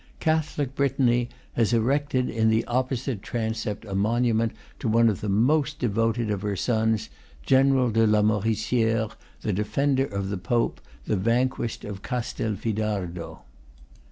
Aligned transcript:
Catholic 0.19 0.73
Brittany 0.73 1.29
has 1.53 1.73
erected 1.73 2.27
in 2.27 2.49
the 2.49 2.65
opposite 2.65 3.21
transept 3.21 3.85
a 3.85 3.93
monument 3.93 4.51
to 4.79 4.87
one 4.87 5.09
of 5.09 5.21
the 5.21 5.29
most 5.29 5.77
devoted 5.77 6.31
of 6.31 6.41
her 6.41 6.55
sons, 6.55 7.11
General 7.45 7.91
de 7.91 8.07
Lamoriciere, 8.07 9.09
the 9.41 9.53
de 9.53 9.63
fender 9.63 10.07
of 10.07 10.29
the 10.29 10.39
Pope, 10.39 10.81
the 11.05 11.15
vanquished 11.15 11.85
of 11.85 12.01
Castelfidardo. 12.01 13.41